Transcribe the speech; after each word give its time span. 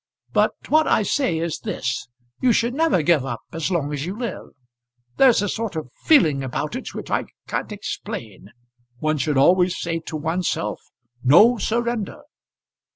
But 0.33 0.53
what 0.69 0.87
I 0.87 1.03
say 1.03 1.37
is 1.37 1.59
this: 1.59 2.07
you 2.41 2.53
should 2.53 2.73
never 2.73 3.03
give 3.03 3.23
up 3.23 3.41
as 3.53 3.69
long 3.69 3.93
as 3.93 4.03
you 4.03 4.17
live. 4.17 4.47
There's 5.17 5.43
a 5.43 5.47
sort 5.47 5.75
of 5.75 5.91
feeling 6.05 6.43
about 6.43 6.75
it 6.75 6.95
which 6.95 7.11
I 7.11 7.25
can't 7.47 7.71
explain. 7.71 8.49
One 8.97 9.19
should 9.19 9.37
always 9.37 9.77
say 9.79 9.99
to 10.07 10.17
oneself, 10.17 10.81
No 11.23 11.59
surrender." 11.59 12.23